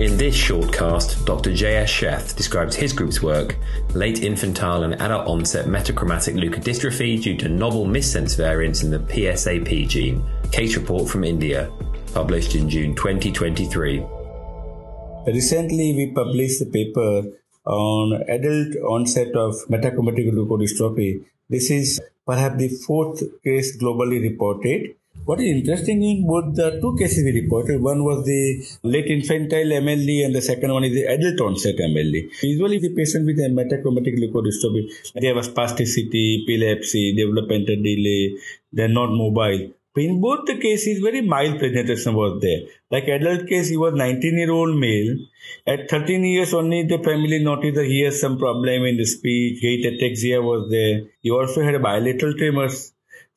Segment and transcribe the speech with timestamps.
[0.00, 1.50] In this shortcast, Dr.
[1.50, 3.58] Jayesh Sheth describes his group's work,
[3.92, 9.86] late infantile and adult onset metachromatic leukodystrophy due to novel missense variants in the PSAP
[9.88, 11.70] gene, case report from India,
[12.14, 14.02] published in June 2023.
[15.26, 17.24] Recently, we published a paper
[17.66, 21.26] on adult onset of metachromatic leukodystrophy.
[21.50, 24.94] This is perhaps the fourth case globally reported
[25.30, 28.42] what is interesting in both the two cases we reported, one was the
[28.82, 32.16] late infantile MLD and the second one is the adult onset MLD.
[32.42, 34.82] Usually the patient with metachromatic leukodystrophy,
[35.14, 38.34] they have spasticity, epilepsy, developmental delay,
[38.72, 39.70] they're not mobile.
[39.94, 42.60] But in both the cases, very mild presentation was there.
[42.90, 45.16] Like adult case, he was 19 year old male.
[45.66, 49.60] At 13 years only, the family noticed that he has some problem in the speech.
[49.62, 51.02] Gait ataxia was there.
[51.20, 52.92] He also had bilateral tremors.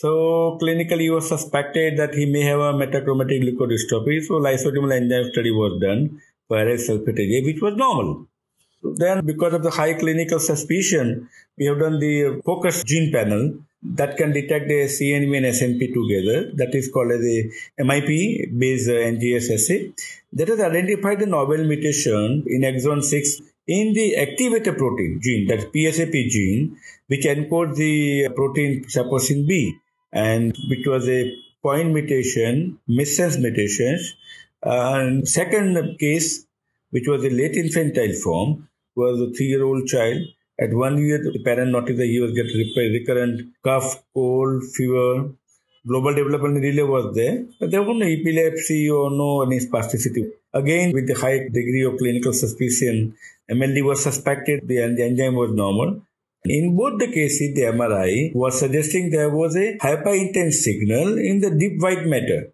[0.00, 4.22] So clinically, it was suspected that he may have a metachromatic leukodystrophy.
[4.26, 8.26] So lysosomal enzyme study was done for sulfatase, which was normal.
[8.82, 14.18] Then, because of the high clinical suspicion, we have done the focus gene panel that
[14.18, 16.52] can detect the CNV and SNP together.
[16.56, 17.50] That is called as a
[17.82, 19.92] MIP based uh, NGS assay.
[20.34, 25.64] That has identified the novel mutation in exon 6 in the activator protein gene, that's
[25.64, 29.74] PSAP gene, which encodes the protein saposin B
[30.16, 31.20] and which was a
[31.62, 34.14] point mutation, missense mutations.
[34.62, 36.46] And second case,
[36.90, 40.22] which was a late infantile form, was a three-year-old child.
[40.58, 45.32] At one year, the parent noticed that he was getting recurrent cough, cold, fever.
[45.86, 50.24] Global developmental delay was there, but there was no epilepsy or no any spasticity.
[50.52, 53.14] Again, with the high degree of clinical suspicion,
[53.50, 56.02] MLD was suspected, the enzyme was normal.
[56.48, 61.50] In both the cases, the MRI was suggesting there was a hyperintense signal in the
[61.50, 62.52] deep white matter.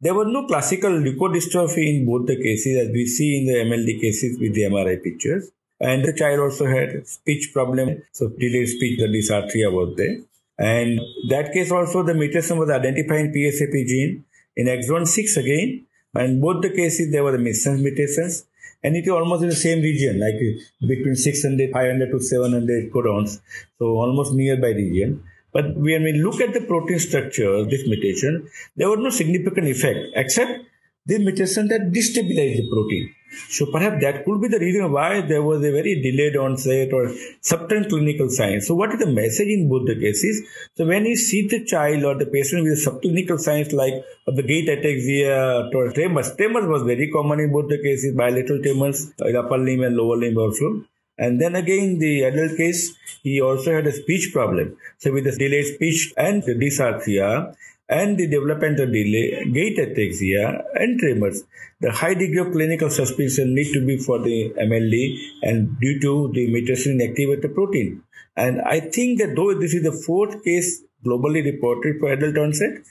[0.00, 4.00] There was no classical leukodystrophy in both the cases as we see in the MLD
[4.00, 5.50] cases with the MRI pictures.
[5.80, 10.18] And the child also had speech problem, so delayed speech, the dysarthria was there.
[10.58, 14.24] And that case also the mutation was identified in PSAP gene
[14.56, 15.86] in exon 6 again.
[16.14, 18.46] And both the cases there were missense mutations
[18.84, 22.92] and it is almost in the same region, like uh, between 600, 500 to 700
[22.92, 23.40] codons,
[23.78, 25.24] so almost nearby region.
[25.52, 29.98] But when we look at the protein structure, this mutation, there was no significant effect
[30.14, 30.64] except
[31.06, 33.14] this mutation that destabilized the protein.
[33.48, 37.12] So perhaps that could be the reason why there was a very delayed onset or
[37.40, 38.66] subtle clinical signs.
[38.68, 40.46] So what is the message in both the cases?
[40.76, 43.94] So when you see the child or the patient with subclinical signs like
[44.26, 49.12] the gait ataxia or tremors, tremors was very common in both the cases, bilateral tremors,
[49.20, 50.84] upper limb and lower limb also.
[51.18, 54.76] And then again, the adult case, he also had a speech problem.
[54.98, 57.56] So with the delayed speech and the dysarthria,
[57.88, 61.44] and the developmental delay, gait ataxia, and tremors.
[61.80, 66.32] The high degree of clinical suspicion need to be for the MLD and due to
[66.32, 68.02] the mutation in activator protein.
[68.36, 72.82] And I think that though this is the fourth case globally reported for adult onset,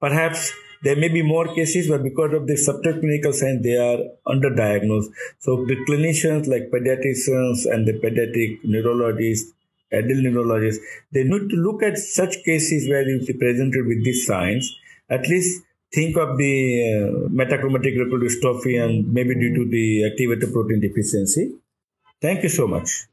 [0.00, 0.52] perhaps
[0.82, 5.10] there may be more cases, but because of the subtle clinical signs, they are underdiagnosed.
[5.38, 9.52] So the clinicians like pediatricians and the pediatric neurologists
[9.92, 14.74] adult neurologists, they need to look at such cases where you presented with these signs,
[15.10, 16.54] at least think of the
[16.88, 21.52] uh, metachromatic leukodystrophy and maybe due to the activator protein deficiency.
[22.20, 23.06] Thank you so much.